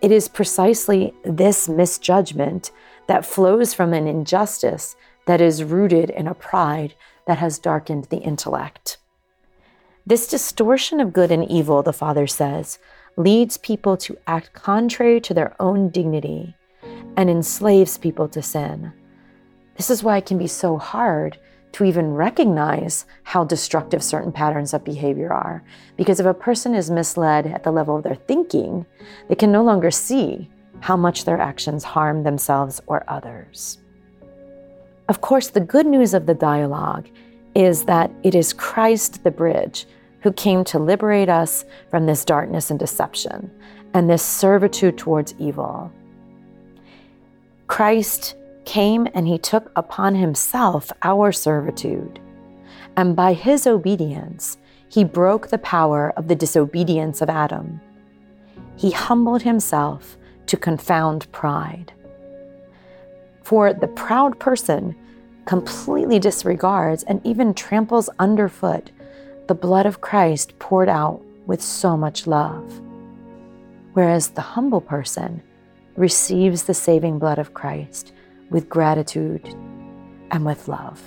it 0.00 0.10
is 0.10 0.28
precisely 0.28 1.12
this 1.24 1.68
misjudgment 1.68 2.70
that 3.06 3.26
flows 3.26 3.74
from 3.74 3.92
an 3.92 4.06
injustice 4.06 4.96
that 5.26 5.40
is 5.40 5.64
rooted 5.64 6.10
in 6.10 6.26
a 6.26 6.34
pride 6.34 6.94
that 7.26 7.38
has 7.38 7.58
darkened 7.58 8.04
the 8.06 8.18
intellect. 8.18 8.98
This 10.04 10.26
distortion 10.26 10.98
of 10.98 11.12
good 11.12 11.30
and 11.30 11.48
evil, 11.48 11.82
the 11.82 11.92
Father 11.92 12.26
says, 12.26 12.78
leads 13.16 13.56
people 13.56 13.96
to 13.98 14.18
act 14.26 14.52
contrary 14.52 15.20
to 15.20 15.34
their 15.34 15.54
own 15.60 15.90
dignity 15.90 16.56
and 17.16 17.30
enslaves 17.30 17.98
people 17.98 18.28
to 18.28 18.42
sin. 18.42 18.92
This 19.76 19.90
is 19.90 20.02
why 20.02 20.16
it 20.16 20.26
can 20.26 20.38
be 20.38 20.48
so 20.48 20.78
hard 20.78 21.38
to 21.72 21.84
even 21.84 22.12
recognize 22.12 23.06
how 23.22 23.44
destructive 23.44 24.02
certain 24.02 24.32
patterns 24.32 24.74
of 24.74 24.84
behavior 24.84 25.32
are. 25.32 25.64
Because 25.96 26.20
if 26.20 26.26
a 26.26 26.34
person 26.34 26.74
is 26.74 26.90
misled 26.90 27.46
at 27.46 27.62
the 27.62 27.72
level 27.72 27.96
of 27.96 28.02
their 28.02 28.14
thinking, 28.14 28.84
they 29.28 29.34
can 29.34 29.50
no 29.50 29.62
longer 29.62 29.90
see 29.90 30.50
how 30.80 30.96
much 30.96 31.24
their 31.24 31.40
actions 31.40 31.84
harm 31.84 32.22
themselves 32.22 32.80
or 32.86 33.04
others. 33.08 33.78
Of 35.08 35.20
course, 35.20 35.48
the 35.48 35.60
good 35.60 35.86
news 35.86 36.14
of 36.14 36.26
the 36.26 36.34
dialogue 36.34 37.08
is 37.54 37.84
that 37.84 38.10
it 38.22 38.34
is 38.34 38.52
Christ 38.52 39.24
the 39.24 39.30
bridge 39.30 39.86
who 40.20 40.32
came 40.32 40.64
to 40.64 40.78
liberate 40.78 41.28
us 41.28 41.64
from 41.90 42.06
this 42.06 42.24
darkness 42.24 42.70
and 42.70 42.78
deception 42.78 43.50
and 43.94 44.08
this 44.08 44.22
servitude 44.22 44.96
towards 44.96 45.34
evil. 45.38 45.92
Christ 47.66 48.36
came 48.64 49.08
and 49.14 49.26
he 49.26 49.38
took 49.38 49.70
upon 49.76 50.14
himself 50.14 50.92
our 51.02 51.32
servitude. 51.32 52.20
And 52.96 53.16
by 53.16 53.32
his 53.32 53.66
obedience, 53.66 54.58
he 54.88 55.04
broke 55.04 55.48
the 55.48 55.58
power 55.58 56.12
of 56.16 56.28
the 56.28 56.34
disobedience 56.34 57.22
of 57.22 57.30
Adam. 57.30 57.80
He 58.76 58.90
humbled 58.90 59.42
himself 59.42 60.16
to 60.46 60.56
confound 60.56 61.30
pride. 61.32 61.92
For 63.42 63.72
the 63.72 63.88
proud 63.88 64.38
person 64.38 64.94
completely 65.44 66.18
disregards 66.18 67.02
and 67.04 67.20
even 67.24 67.54
tramples 67.54 68.08
underfoot 68.18 68.90
the 69.48 69.54
blood 69.54 69.86
of 69.86 70.00
Christ 70.00 70.58
poured 70.58 70.88
out 70.88 71.20
with 71.46 71.60
so 71.60 71.96
much 71.96 72.26
love. 72.26 72.80
Whereas 73.94 74.28
the 74.28 74.40
humble 74.40 74.80
person 74.80 75.42
receives 75.96 76.62
the 76.62 76.74
saving 76.74 77.18
blood 77.18 77.38
of 77.38 77.52
Christ 77.54 78.12
with 78.52 78.68
gratitude 78.68 79.46
and 80.30 80.44
with 80.44 80.68
love. 80.68 81.02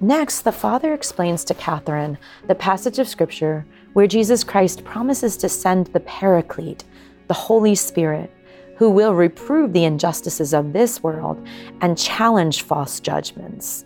Next, 0.00 0.42
the 0.42 0.52
Father 0.52 0.94
explains 0.94 1.44
to 1.44 1.54
Catherine 1.54 2.16
the 2.48 2.54
passage 2.54 2.98
of 2.98 3.06
Scripture 3.06 3.66
where 3.92 4.06
Jesus 4.06 4.42
Christ 4.42 4.82
promises 4.84 5.36
to 5.36 5.48
send 5.48 5.88
the 5.88 6.00
Paraclete, 6.00 6.84
the 7.28 7.34
Holy 7.34 7.74
Spirit, 7.74 8.32
who 8.76 8.88
will 8.88 9.14
reprove 9.14 9.74
the 9.74 9.84
injustices 9.84 10.54
of 10.54 10.72
this 10.72 11.02
world 11.02 11.46
and 11.82 11.98
challenge 11.98 12.62
false 12.62 12.98
judgments. 12.98 13.84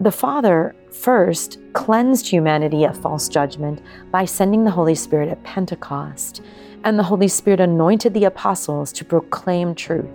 The 0.00 0.10
Father 0.10 0.74
first 0.90 1.60
cleansed 1.74 2.26
humanity 2.26 2.82
of 2.82 3.00
false 3.00 3.28
judgment 3.28 3.80
by 4.10 4.24
sending 4.24 4.64
the 4.64 4.70
Holy 4.72 4.96
Spirit 4.96 5.28
at 5.28 5.44
Pentecost, 5.44 6.42
and 6.82 6.98
the 6.98 7.04
Holy 7.04 7.28
Spirit 7.28 7.60
anointed 7.60 8.14
the 8.14 8.24
apostles 8.24 8.92
to 8.94 9.04
proclaim 9.04 9.76
truth, 9.76 10.10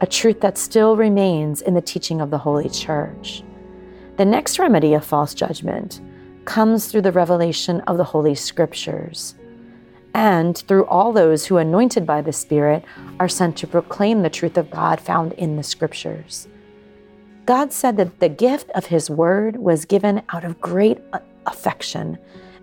a 0.00 0.06
truth 0.06 0.40
that 0.40 0.56
still 0.56 0.96
remains 0.96 1.60
in 1.62 1.74
the 1.74 1.80
teaching 1.80 2.20
of 2.20 2.30
the 2.30 2.38
Holy 2.38 2.68
Church. 2.68 3.42
The 4.16 4.24
next 4.24 4.58
remedy 4.58 4.94
of 4.94 5.04
false 5.04 5.34
judgment 5.34 6.00
comes 6.44 6.86
through 6.86 7.02
the 7.02 7.12
revelation 7.12 7.80
of 7.82 7.96
the 7.96 8.04
Holy 8.04 8.34
Scriptures 8.34 9.34
and 10.14 10.58
through 10.58 10.86
all 10.86 11.12
those 11.12 11.46
who, 11.46 11.58
anointed 11.58 12.06
by 12.06 12.20
the 12.20 12.32
Spirit, 12.32 12.84
are 13.20 13.28
sent 13.28 13.56
to 13.58 13.66
proclaim 13.66 14.22
the 14.22 14.30
truth 14.30 14.56
of 14.56 14.70
God 14.70 15.00
found 15.00 15.32
in 15.34 15.56
the 15.56 15.62
Scriptures. 15.62 16.48
God 17.46 17.72
said 17.72 17.96
that 17.96 18.20
the 18.20 18.28
gift 18.28 18.70
of 18.70 18.86
His 18.86 19.08
Word 19.08 19.56
was 19.56 19.84
given 19.84 20.22
out 20.30 20.44
of 20.44 20.60
great 20.60 20.98
affection, 21.46 22.18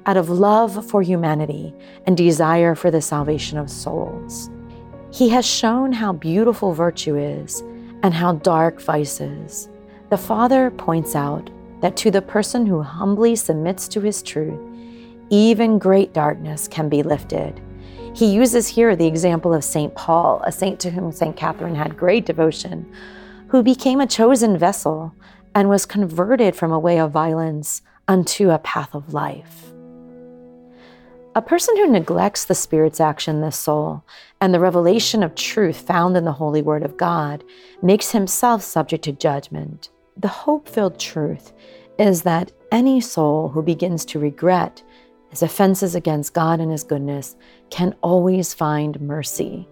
out 0.05 0.17
of 0.17 0.29
love 0.29 0.89
for 0.89 1.01
humanity, 1.01 1.73
and 2.05 2.17
desire 2.17 2.75
for 2.75 2.91
the 2.91 3.01
salvation 3.01 3.57
of 3.57 3.69
souls. 3.69 4.49
He 5.11 5.29
has 5.29 5.45
shown 5.45 5.93
how 5.93 6.13
beautiful 6.13 6.73
virtue 6.73 7.15
is 7.15 7.61
and 8.03 8.13
how 8.13 8.33
dark 8.33 8.81
vice 8.81 9.21
is. 9.21 9.69
The 10.09 10.17
Father 10.17 10.71
points 10.71 11.15
out 11.15 11.49
that 11.81 11.97
to 11.97 12.11
the 12.11 12.21
person 12.21 12.65
who 12.65 12.81
humbly 12.81 13.35
submits 13.35 13.87
to 13.89 14.01
His 14.01 14.21
truth, 14.21 14.59
even 15.29 15.79
great 15.79 16.13
darkness 16.13 16.67
can 16.67 16.89
be 16.89 17.03
lifted. 17.03 17.61
He 18.15 18.25
uses 18.25 18.67
here 18.67 18.95
the 18.95 19.05
example 19.05 19.53
of 19.53 19.63
St. 19.63 19.93
Paul, 19.95 20.41
a 20.43 20.51
saint 20.51 20.79
to 20.81 20.89
whom 20.89 21.11
St. 21.11 21.35
Catherine 21.35 21.75
had 21.75 21.97
great 21.97 22.25
devotion, 22.25 22.91
who 23.49 23.61
became 23.61 24.01
a 24.01 24.07
chosen 24.07 24.57
vessel 24.57 25.13
and 25.53 25.69
was 25.69 25.85
converted 25.85 26.55
from 26.55 26.71
a 26.71 26.79
way 26.79 26.99
of 26.99 27.11
violence 27.11 27.81
unto 28.07 28.49
a 28.49 28.59
path 28.59 28.95
of 28.95 29.13
life. 29.13 29.71
A 31.37 31.41
person 31.43 31.77
who 31.77 31.85
neglects 31.85 32.45
the 32.45 32.55
Spirit's 32.55 32.99
action 32.99 33.35
in 33.35 33.41
the 33.41 33.51
soul 33.51 34.03
and 34.41 34.51
the 34.51 34.59
revelation 34.59 35.21
of 35.21 35.35
truth 35.35 35.81
found 35.81 36.17
in 36.17 36.25
the 36.25 36.31
Holy 36.31 36.63
Word 36.63 36.81
of 36.81 36.97
God 36.97 37.43
makes 37.79 38.09
himself 38.09 38.63
subject 38.63 39.03
to 39.03 39.11
judgment. 39.11 39.91
The 40.19 40.29
hope 40.29 40.67
filled 40.67 40.99
truth 40.99 41.53
is 41.99 42.23
that 42.23 42.53
any 42.71 42.99
soul 42.99 43.49
who 43.49 43.61
begins 43.61 44.03
to 44.05 44.19
regret 44.19 44.81
his 45.29 45.43
offenses 45.43 45.93
against 45.93 46.33
God 46.33 46.59
and 46.59 46.71
his 46.71 46.83
goodness 46.83 47.35
can 47.69 47.93
always 48.01 48.55
find 48.55 48.99
mercy. 48.99 49.67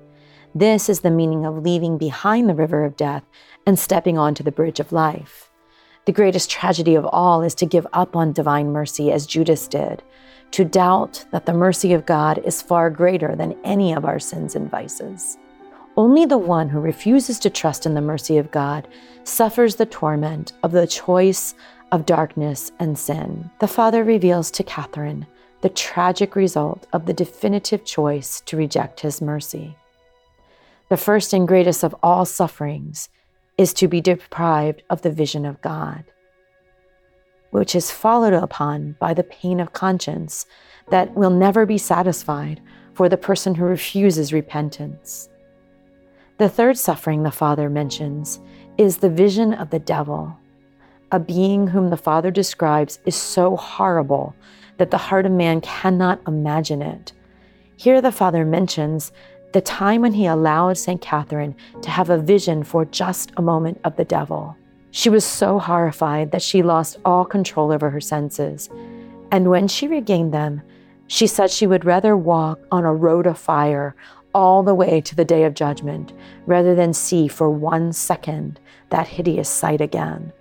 This 0.53 0.88
is 0.88 1.00
the 1.00 1.10
meaning 1.10 1.48
of 1.48 1.63
leaving 1.63 1.98
behind 1.98 2.48
the 2.48 2.53
river 2.53 2.86
of 2.86 2.95
death 2.95 3.24
and 3.65 3.79
stepping 3.79 4.19
onto 4.19 4.43
the 4.43 4.51
bridge 4.51 4.79
of 4.79 4.91
life. 4.91 5.50
The 6.05 6.12
greatest 6.12 6.51
tragedy 6.51 6.93
of 6.93 7.07
all 7.07 7.41
is 7.41 7.55
to 7.55 7.65
give 7.65 7.88
up 7.91 8.15
on 8.15 8.34
divine 8.34 8.72
mercy 8.72 9.12
as 9.12 9.25
Judas 9.25 9.67
did, 9.67 10.03
to 10.55 10.63
doubt 10.63 11.25
that 11.31 11.45
the 11.45 11.53
mercy 11.53 11.91
of 11.91 12.05
God 12.05 12.38
is 12.45 12.62
far 12.62 12.89
greater 12.89 13.35
than 13.35 13.59
any 13.65 13.91
of 13.91 14.05
our 14.05 14.19
sins 14.19 14.55
and 14.55 14.71
vices. 14.71 15.38
Only 15.97 16.25
the 16.25 16.38
one 16.38 16.69
who 16.69 16.79
refuses 16.79 17.39
to 17.39 17.50
trust 17.50 17.85
in 17.85 17.93
the 17.93 18.00
mercy 18.00 18.38
of 18.38 18.51
God 18.51 18.88
suffers 19.25 19.75
the 19.75 19.85
torment 19.85 20.53
of 20.63 20.71
the 20.71 20.88
choice 20.88 21.55
of 21.91 22.05
darkness 22.05 22.71
and 22.79 22.97
sin. 22.97 23.51
The 23.59 23.67
Father 23.67 24.05
reveals 24.05 24.50
to 24.51 24.63
Catherine 24.63 25.27
the 25.59 25.67
tragic 25.67 26.38
result 26.38 26.88
of 26.93 27.05
the 27.05 27.12
definitive 27.12 27.83
choice 27.83 28.39
to 28.45 28.55
reject 28.55 29.01
his 29.01 29.21
mercy. 29.21 29.75
The 30.88 30.95
first 30.95 31.33
and 31.33 31.45
greatest 31.45 31.83
of 31.83 31.93
all 32.01 32.24
sufferings 32.24 33.09
is 33.57 33.74
to 33.74 33.89
be 33.89 34.00
deprived 34.00 34.83
of 34.89 35.01
the 35.01 35.12
vision 35.12 35.45
of 35.45 35.62
God, 35.62 36.05
which 37.55 37.74
is 37.74 37.89
followed 37.89 38.33
upon 38.33 38.97
by 39.00 39.13
the 39.13 39.24
pain 39.24 39.62
of 39.62 39.71
conscience 39.71 40.45
that 40.89 41.15
will 41.15 41.29
never 41.29 41.65
be 41.65 41.77
satisfied 41.77 42.62
for 42.93 43.07
the 43.07 43.17
person 43.17 43.55
who 43.55 43.63
refuses 43.63 44.33
repentance. 44.33 45.29
The 46.38 46.50
third 46.50 46.77
suffering 46.77 47.24
the 47.24 47.31
Father 47.31 47.69
mentions 47.69 48.41
is 48.77 48.97
the 48.97 49.09
vision 49.09 49.53
of 49.53 49.69
the 49.69 49.79
devil, 49.79 50.38
a 51.13 51.19
being 51.19 51.67
whom 51.67 51.89
the 51.89 51.97
Father 51.97 52.29
describes 52.29 53.00
is 53.05 53.15
so 53.15 53.55
horrible 53.55 54.35
that 54.77 54.91
the 54.91 54.97
heart 54.97 55.25
of 55.25 55.31
man 55.31 55.62
cannot 55.62 56.19
imagine 56.27 56.81
it. 56.81 57.13
Here 57.77 58.01
the 58.01 58.12
Father 58.12 58.43
mentions 58.43 59.13
the 59.53 59.62
time 59.62 60.01
when 60.01 60.12
he 60.12 60.25
allowed 60.25 60.77
St. 60.77 61.00
Catherine 61.00 61.55
to 61.81 61.89
have 61.89 62.09
a 62.09 62.17
vision 62.17 62.65
for 62.65 62.83
just 62.83 63.31
a 63.38 63.41
moment 63.41 63.79
of 63.85 63.95
the 63.95 64.03
devil. 64.03 64.57
She 64.95 65.09
was 65.09 65.25
so 65.25 65.59
horrified 65.59 66.31
that 66.31 66.41
she 66.41 66.63
lost 66.63 66.99
all 67.03 67.25
control 67.25 67.73
over 67.73 67.89
her 67.89 67.99
senses. 67.99 68.69
And 69.29 69.49
when 69.49 69.67
she 69.67 69.89
regained 69.89 70.33
them, 70.33 70.61
she 71.07 71.27
said 71.27 71.51
she 71.51 71.67
would 71.67 71.83
rather 71.83 72.15
walk 72.15 72.61
on 72.71 72.85
a 72.85 72.95
road 72.95 73.27
of 73.27 73.37
fire 73.37 73.93
all 74.33 74.63
the 74.63 74.73
way 74.73 75.01
to 75.01 75.13
the 75.13 75.25
day 75.25 75.43
of 75.43 75.53
judgment 75.53 76.13
rather 76.45 76.75
than 76.75 76.93
see 76.93 77.27
for 77.27 77.49
one 77.49 77.91
second 77.91 78.57
that 78.89 79.05
hideous 79.05 79.49
sight 79.49 79.81
again. 79.81 80.31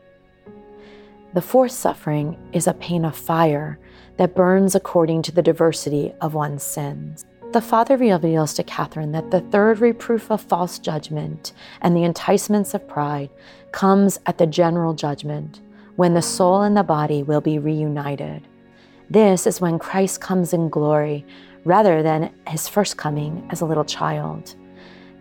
The 1.32 1.42
fourth 1.42 1.72
suffering 1.72 2.38
is 2.52 2.68
a 2.68 2.74
pain 2.74 3.04
of 3.04 3.16
fire 3.16 3.80
that 4.18 4.36
burns 4.36 4.76
according 4.76 5.22
to 5.22 5.32
the 5.32 5.42
diversity 5.42 6.14
of 6.20 6.34
one's 6.34 6.62
sins. 6.62 7.26
The 7.54 7.60
Father 7.60 7.96
reveals 7.96 8.52
to 8.54 8.64
Catherine 8.64 9.12
that 9.12 9.30
the 9.30 9.40
third 9.40 9.78
reproof 9.78 10.28
of 10.32 10.40
false 10.40 10.80
judgment 10.80 11.52
and 11.82 11.96
the 11.96 12.02
enticements 12.02 12.74
of 12.74 12.88
pride 12.88 13.30
comes 13.70 14.18
at 14.26 14.38
the 14.38 14.46
general 14.48 14.92
judgment, 14.92 15.60
when 15.94 16.14
the 16.14 16.20
soul 16.20 16.62
and 16.62 16.76
the 16.76 16.82
body 16.82 17.22
will 17.22 17.40
be 17.40 17.60
reunited. 17.60 18.42
This 19.08 19.46
is 19.46 19.60
when 19.60 19.78
Christ 19.78 20.20
comes 20.20 20.52
in 20.52 20.68
glory 20.68 21.24
rather 21.64 22.02
than 22.02 22.34
his 22.48 22.66
first 22.66 22.96
coming 22.96 23.46
as 23.52 23.60
a 23.60 23.66
little 23.66 23.84
child. 23.84 24.56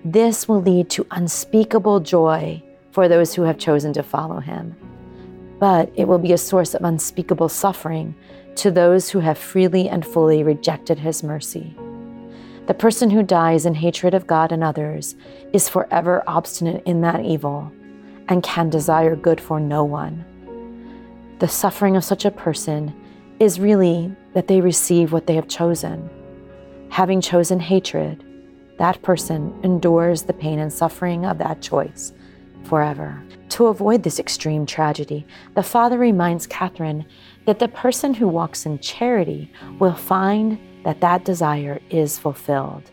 This 0.04 0.48
will 0.48 0.64
lead 0.64 0.90
to 0.90 1.06
unspeakable 1.12 2.00
joy 2.00 2.64
for 2.90 3.08
those 3.08 3.36
who 3.36 3.44
have 3.44 3.60
chosen 3.60 3.94
to 3.94 4.02
follow 4.02 4.40
him. 4.40 4.76
But 5.60 5.92
it 5.96 6.08
will 6.08 6.18
be 6.18 6.34
a 6.34 6.40
source 6.40 6.74
of 6.74 6.84
unspeakable 6.84 7.50
suffering 7.50 8.16
to 8.56 8.72
those 8.72 9.12
who 9.12 9.20
have 9.20 9.38
freely 9.38 9.88
and 9.88 10.04
fully 10.04 10.42
rejected 10.42 10.98
his 10.98 11.22
mercy. 11.22 11.78
The 12.66 12.74
person 12.74 13.10
who 13.10 13.24
dies 13.24 13.66
in 13.66 13.76
hatred 13.76 14.14
of 14.14 14.26
God 14.26 14.54
and 14.54 14.64
others 14.64 15.16
is 15.52 15.68
forever 15.68 16.24
obstinate 16.28 16.84
in 16.86 17.02
that 17.02 17.26
evil 17.26 17.70
and 18.30 18.42
can 18.42 18.70
desire 18.70 19.18
good 19.18 19.42
for 19.42 19.60
no 19.60 19.84
one. 19.84 20.24
The 21.40 21.48
suffering 21.50 21.98
of 21.98 22.06
such 22.06 22.24
a 22.24 22.32
person 22.32 22.96
is 23.40 23.60
really 23.60 24.16
that 24.34 24.48
they 24.48 24.62
receive 24.62 25.12
what 25.12 25.28
they 25.28 25.36
have 25.36 25.50
chosen. 25.50 26.10
Having 26.90 27.22
chosen 27.22 27.60
hatred, 27.60 28.24
that 28.78 29.02
person 29.02 29.54
endures 29.62 30.22
the 30.22 30.34
pain 30.34 30.60
and 30.60 30.72
suffering 30.72 31.26
of 31.26 31.40
that 31.40 31.62
choice 31.62 32.14
forever. 32.64 33.22
To 33.50 33.68
avoid 33.68 34.04
this 34.04 34.20
extreme 34.20 34.66
tragedy, 34.66 35.28
the 35.54 35.64
father 35.64 35.98
reminds 35.98 36.48
Catherine 36.48 37.06
that 37.46 37.60
the 37.60 37.68
person 37.68 38.14
who 38.14 38.28
walks 38.30 38.66
in 38.66 38.80
charity 38.80 39.52
will 39.80 39.94
find 39.94 40.58
that 40.84 41.02
that 41.02 41.26
desire 41.26 41.80
is 41.90 42.20
fulfilled. 42.20 42.92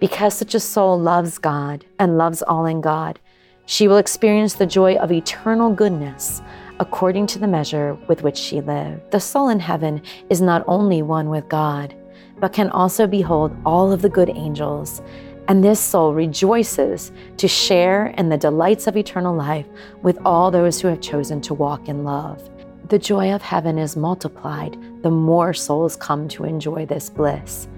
Because 0.00 0.34
such 0.34 0.54
a 0.54 0.60
soul 0.60 0.98
loves 0.98 1.38
God 1.38 1.84
and 1.98 2.18
loves 2.18 2.42
all 2.42 2.66
in 2.66 2.80
God, 2.80 3.18
she 3.66 3.88
will 3.88 3.96
experience 3.98 4.54
the 4.54 4.66
joy 4.66 4.96
of 4.96 5.12
eternal 5.12 5.72
goodness 5.72 6.40
according 6.80 7.26
to 7.26 7.38
the 7.38 7.48
measure 7.48 7.98
with 8.08 8.22
which 8.22 8.36
she 8.36 8.60
lived. 8.60 9.10
The 9.10 9.20
soul 9.20 9.48
in 9.48 9.60
heaven 9.60 10.00
is 10.30 10.40
not 10.40 10.64
only 10.66 11.02
one 11.02 11.28
with 11.28 11.48
God, 11.48 11.94
but 12.40 12.52
can 12.52 12.70
also 12.70 13.06
behold 13.06 13.56
all 13.66 13.92
of 13.92 14.00
the 14.00 14.08
good 14.08 14.30
angels 14.30 15.02
and 15.48 15.64
this 15.64 15.80
soul 15.80 16.12
rejoices 16.12 17.10
to 17.38 17.48
share 17.48 18.08
in 18.18 18.28
the 18.28 18.36
delights 18.36 18.86
of 18.86 18.96
eternal 18.96 19.34
life 19.34 19.66
with 20.02 20.18
all 20.24 20.50
those 20.50 20.80
who 20.80 20.88
have 20.88 21.00
chosen 21.00 21.40
to 21.40 21.54
walk 21.54 21.88
in 21.88 22.04
love. 22.04 22.48
The 22.88 22.98
joy 22.98 23.34
of 23.34 23.42
heaven 23.42 23.76
is 23.76 23.96
multiplied 23.96 24.78
the 25.02 25.10
more 25.10 25.52
souls 25.52 25.94
come 25.94 26.26
to 26.28 26.44
enjoy 26.44 26.86
this 26.86 27.10
bliss. 27.10 27.68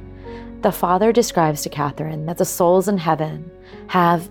The 0.63 0.71
Father 0.71 1.13
describes 1.13 1.63
to 1.63 1.69
Catherine 1.69 2.27
that 2.27 2.39
the 2.39 2.45
souls 2.45 2.87
in 2.87 2.97
heaven 2.97 3.51
have 3.89 4.31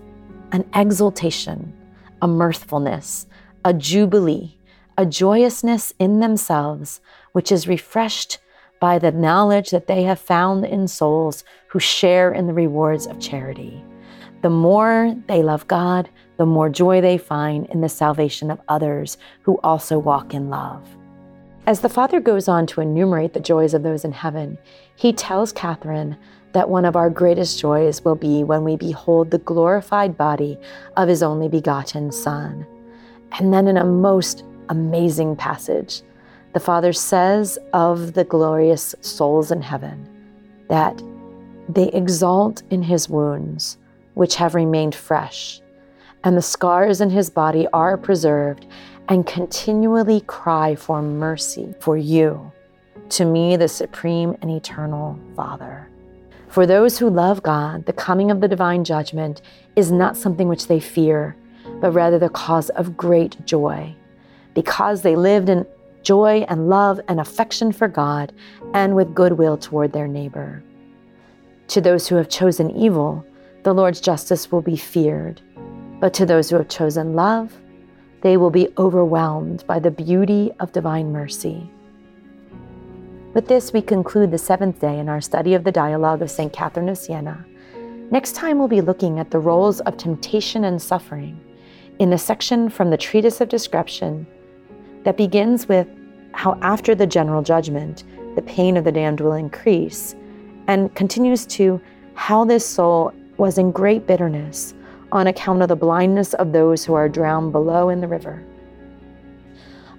an 0.52 0.64
exultation, 0.72 1.74
a 2.22 2.26
mirthfulness, 2.26 3.26
a 3.62 3.74
jubilee, 3.74 4.56
a 4.96 5.04
joyousness 5.04 5.92
in 5.98 6.20
themselves, 6.20 7.02
which 7.32 7.52
is 7.52 7.68
refreshed 7.68 8.38
by 8.80 8.98
the 8.98 9.12
knowledge 9.12 9.68
that 9.70 9.86
they 9.86 10.04
have 10.04 10.18
found 10.18 10.64
in 10.64 10.88
souls 10.88 11.44
who 11.68 11.78
share 11.78 12.32
in 12.32 12.46
the 12.46 12.54
rewards 12.54 13.06
of 13.06 13.20
charity. 13.20 13.84
The 14.42 14.50
more 14.50 15.14
they 15.26 15.42
love 15.42 15.66
God, 15.68 16.08
the 16.38 16.46
more 16.46 16.70
joy 16.70 17.00
they 17.00 17.18
find 17.18 17.66
in 17.66 17.82
the 17.82 17.88
salvation 17.88 18.50
of 18.50 18.60
others 18.68 19.18
who 19.42 19.58
also 19.62 19.98
walk 19.98 20.32
in 20.32 20.48
love. 20.48 20.82
As 21.66 21.80
the 21.80 21.90
Father 21.90 22.20
goes 22.20 22.48
on 22.48 22.66
to 22.68 22.80
enumerate 22.80 23.34
the 23.34 23.40
joys 23.40 23.74
of 23.74 23.82
those 23.82 24.04
in 24.04 24.12
heaven, 24.12 24.56
he 24.96 25.12
tells 25.12 25.52
Catherine 25.52 26.16
that 26.52 26.70
one 26.70 26.84
of 26.84 26.96
our 26.96 27.10
greatest 27.10 27.60
joys 27.60 28.02
will 28.04 28.14
be 28.14 28.42
when 28.42 28.64
we 28.64 28.76
behold 28.76 29.30
the 29.30 29.38
glorified 29.38 30.16
body 30.16 30.58
of 30.96 31.08
his 31.08 31.22
only 31.22 31.48
begotten 31.48 32.10
Son. 32.10 32.66
And 33.38 33.52
then, 33.52 33.68
in 33.68 33.76
a 33.76 33.84
most 33.84 34.42
amazing 34.70 35.36
passage, 35.36 36.02
the 36.52 36.60
Father 36.60 36.92
says 36.92 37.58
of 37.72 38.14
the 38.14 38.24
glorious 38.24 38.94
souls 39.02 39.52
in 39.52 39.62
heaven 39.62 40.08
that 40.68 41.00
they 41.68 41.88
exult 41.90 42.62
in 42.70 42.82
his 42.82 43.08
wounds, 43.08 43.78
which 44.14 44.36
have 44.36 44.54
remained 44.54 44.94
fresh, 44.94 45.60
and 46.24 46.36
the 46.36 46.42
scars 46.42 47.00
in 47.00 47.10
his 47.10 47.30
body 47.30 47.66
are 47.72 47.96
preserved, 47.96 48.66
and 49.08 49.26
continually 49.26 50.20
cry 50.22 50.74
for 50.74 51.02
mercy 51.02 51.74
for 51.80 51.96
you, 51.96 52.52
to 53.08 53.24
me, 53.24 53.56
the 53.56 53.68
supreme 53.68 54.36
and 54.40 54.50
eternal 54.50 55.18
Father. 55.34 55.88
For 56.48 56.66
those 56.66 56.98
who 56.98 57.10
love 57.10 57.42
God, 57.42 57.86
the 57.86 57.92
coming 57.92 58.30
of 58.30 58.40
the 58.40 58.48
divine 58.48 58.84
judgment 58.84 59.42
is 59.76 59.90
not 59.90 60.16
something 60.16 60.48
which 60.48 60.66
they 60.66 60.80
fear, 60.80 61.36
but 61.80 61.92
rather 61.92 62.18
the 62.18 62.28
cause 62.28 62.70
of 62.70 62.96
great 62.96 63.44
joy, 63.46 63.94
because 64.54 65.02
they 65.02 65.16
lived 65.16 65.48
in 65.48 65.66
joy 66.02 66.44
and 66.48 66.68
love 66.68 67.00
and 67.08 67.20
affection 67.20 67.72
for 67.72 67.86
God, 67.86 68.32
and 68.74 68.94
with 68.94 69.14
goodwill 69.14 69.56
toward 69.56 69.92
their 69.92 70.08
neighbor. 70.08 70.62
To 71.68 71.80
those 71.80 72.08
who 72.08 72.16
have 72.16 72.28
chosen 72.28 72.70
evil, 72.70 73.24
the 73.62 73.74
Lord's 73.74 74.00
justice 74.00 74.50
will 74.50 74.62
be 74.62 74.76
feared, 74.76 75.40
but 76.00 76.14
to 76.14 76.26
those 76.26 76.48
who 76.48 76.56
have 76.56 76.68
chosen 76.68 77.14
love, 77.14 77.56
they 78.22 78.36
will 78.36 78.50
be 78.50 78.68
overwhelmed 78.78 79.66
by 79.66 79.78
the 79.78 79.90
beauty 79.90 80.50
of 80.60 80.72
divine 80.72 81.12
mercy. 81.12 81.70
With 83.34 83.46
this, 83.46 83.72
we 83.72 83.82
conclude 83.82 84.30
the 84.30 84.38
seventh 84.38 84.80
day 84.80 84.98
in 84.98 85.08
our 85.08 85.20
study 85.20 85.54
of 85.54 85.64
the 85.64 85.72
dialogue 85.72 86.20
of 86.20 86.30
St. 86.30 86.52
Catherine 86.52 86.88
of 86.88 86.98
Siena. 86.98 87.44
Next 88.10 88.34
time, 88.34 88.58
we'll 88.58 88.68
be 88.68 88.80
looking 88.80 89.20
at 89.20 89.30
the 89.30 89.38
roles 89.38 89.80
of 89.80 89.96
temptation 89.96 90.64
and 90.64 90.82
suffering 90.82 91.40
in 92.00 92.10
the 92.10 92.18
section 92.18 92.68
from 92.68 92.90
the 92.90 92.96
Treatise 92.96 93.40
of 93.40 93.48
Discretion 93.48 94.26
that 95.04 95.16
begins 95.16 95.68
with 95.68 95.86
how, 96.32 96.58
after 96.62 96.94
the 96.94 97.06
general 97.06 97.42
judgment, 97.42 98.04
the 98.34 98.42
pain 98.42 98.76
of 98.76 98.84
the 98.84 98.92
damned 98.92 99.20
will 99.20 99.34
increase, 99.34 100.16
and 100.66 100.94
continues 100.94 101.46
to 101.46 101.80
how 102.14 102.44
this 102.44 102.66
soul 102.66 103.12
was 103.40 103.56
in 103.56 103.72
great 103.72 104.06
bitterness 104.06 104.74
on 105.12 105.26
account 105.26 105.62
of 105.62 105.68
the 105.68 105.74
blindness 105.74 106.34
of 106.34 106.52
those 106.52 106.84
who 106.84 106.92
are 106.92 107.08
drowned 107.08 107.52
below 107.52 107.88
in 107.88 108.02
the 108.02 108.06
river. 108.06 108.44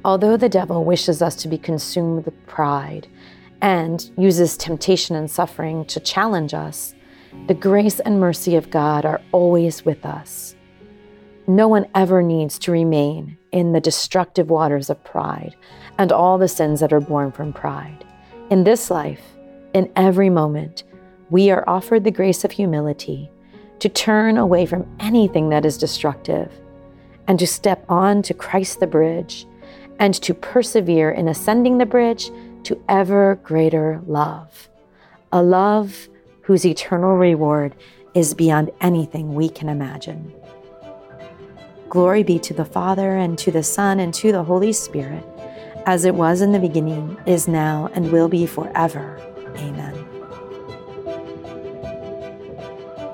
Although 0.05 0.37
the 0.37 0.47
devil 0.47 0.85
wishes 0.85 1.23
us 1.23 1.35
to 1.37 1.47
be 1.47 1.57
consumed 1.57 2.23
with 2.23 2.45
pride 2.45 3.07
and 3.59 4.11
uses 4.15 4.55
temptation 4.55 5.15
and 5.15 5.29
suffering 5.29 5.85
to 5.85 5.99
challenge 5.99 6.53
us, 6.53 6.93
the 7.47 7.55
grace 7.55 7.99
and 7.99 8.19
mercy 8.19 8.55
of 8.55 8.69
God 8.69 9.05
are 9.05 9.21
always 9.31 9.83
with 9.83 10.05
us. 10.05 10.55
No 11.47 11.67
one 11.67 11.87
ever 11.95 12.21
needs 12.21 12.59
to 12.59 12.71
remain 12.71 13.39
in 13.51 13.73
the 13.73 13.81
destructive 13.81 14.51
waters 14.51 14.91
of 14.91 15.03
pride 15.03 15.55
and 15.97 16.11
all 16.11 16.37
the 16.37 16.47
sins 16.47 16.79
that 16.79 16.93
are 16.93 17.01
born 17.01 17.31
from 17.31 17.53
pride. 17.53 18.05
In 18.51 18.65
this 18.65 18.91
life, 18.91 19.23
in 19.73 19.91
every 19.95 20.29
moment, 20.29 20.83
we 21.31 21.49
are 21.49 21.63
offered 21.67 22.03
the 22.03 22.11
grace 22.11 22.43
of 22.43 22.51
humility 22.51 23.30
to 23.81 23.89
turn 23.89 24.37
away 24.37 24.65
from 24.65 24.87
anything 24.99 25.49
that 25.49 25.65
is 25.65 25.77
destructive 25.77 26.51
and 27.27 27.39
to 27.39 27.47
step 27.47 27.83
on 27.89 28.21
to 28.21 28.33
Christ 28.33 28.79
the 28.79 28.85
bridge 28.87 29.47
and 29.97 30.13
to 30.15 30.35
persevere 30.35 31.09
in 31.11 31.27
ascending 31.27 31.79
the 31.79 31.85
bridge 31.85 32.29
to 32.63 32.79
ever 32.87 33.39
greater 33.43 33.99
love, 34.05 34.69
a 35.31 35.41
love 35.41 36.09
whose 36.43 36.65
eternal 36.65 37.17
reward 37.17 37.75
is 38.13 38.35
beyond 38.35 38.69
anything 38.81 39.33
we 39.33 39.49
can 39.49 39.67
imagine. 39.67 40.31
Glory 41.89 42.21
be 42.21 42.37
to 42.39 42.53
the 42.53 42.65
Father, 42.65 43.17
and 43.17 43.37
to 43.39 43.51
the 43.51 43.63
Son, 43.63 43.99
and 43.99 44.13
to 44.13 44.31
the 44.31 44.43
Holy 44.43 44.73
Spirit, 44.73 45.25
as 45.85 46.05
it 46.05 46.15
was 46.15 46.41
in 46.41 46.51
the 46.51 46.59
beginning, 46.59 47.17
is 47.25 47.47
now, 47.47 47.89
and 47.93 48.11
will 48.11 48.29
be 48.29 48.45
forever. 48.45 49.19
Amen. 49.57 50.10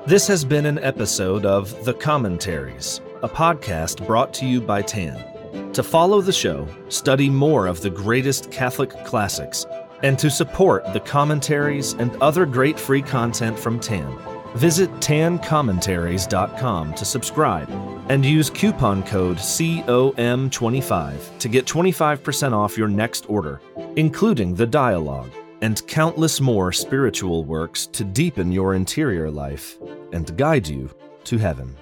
This 0.07 0.25
has 0.27 0.45
been 0.45 0.65
an 0.65 0.79
episode 0.79 1.45
of 1.45 1.83
The 1.83 1.93
Commentaries, 1.93 3.01
a 3.23 3.27
podcast 3.27 4.07
brought 4.07 4.33
to 4.35 4.45
you 4.45 4.61
by 4.61 4.81
TAN. 4.81 5.73
To 5.73 5.83
follow 5.83 6.21
the 6.21 6.31
show, 6.31 6.65
study 6.87 7.29
more 7.29 7.67
of 7.67 7.81
the 7.81 7.89
greatest 7.89 8.49
Catholic 8.49 8.91
classics, 9.03 9.65
and 10.03 10.17
to 10.17 10.29
support 10.29 10.85
the 10.93 11.01
commentaries 11.01 11.91
and 11.91 12.15
other 12.21 12.45
great 12.45 12.79
free 12.79 13.01
content 13.01 13.59
from 13.59 13.81
TAN, 13.81 14.17
visit 14.55 14.89
tancommentaries.com 15.01 16.93
to 16.93 17.03
subscribe 17.03 17.69
and 18.07 18.25
use 18.25 18.49
coupon 18.49 19.03
code 19.03 19.35
COM25 19.35 21.37
to 21.37 21.49
get 21.49 21.65
25% 21.65 22.53
off 22.53 22.77
your 22.77 22.87
next 22.87 23.29
order, 23.29 23.59
including 23.97 24.55
the 24.55 24.67
dialogue 24.67 25.33
and 25.61 25.85
countless 25.87 26.39
more 26.39 26.71
spiritual 26.71 27.43
works 27.43 27.87
to 27.87 28.05
deepen 28.05 28.53
your 28.53 28.75
interior 28.75 29.29
life 29.29 29.77
and 30.11 30.35
guide 30.37 30.67
you 30.67 30.89
to 31.25 31.37
heaven. 31.37 31.75